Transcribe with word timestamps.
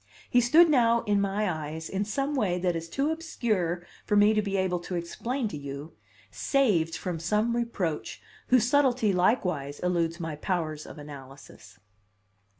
He 0.31 0.41
stood 0.41 0.67
now 0.67 1.03
in 1.03 1.21
my 1.21 1.47
eyes, 1.47 1.87
in 1.87 2.05
some 2.05 2.33
way 2.33 2.57
that 2.57 2.75
is 2.75 2.89
too 2.89 3.11
obscure 3.11 3.85
for 4.03 4.15
me 4.15 4.33
to 4.33 4.41
be 4.41 4.57
able 4.57 4.79
to 4.79 4.95
explain 4.95 5.47
to 5.49 5.57
you, 5.57 5.93
saved 6.31 6.97
from 6.97 7.19
some 7.19 7.55
reproach 7.55 8.19
whose 8.47 8.67
subtlety 8.67 9.13
likewise 9.13 9.79
eludes 9.81 10.19
my 10.19 10.35
powers 10.35 10.87
of 10.87 10.97
analysis. 10.97 11.77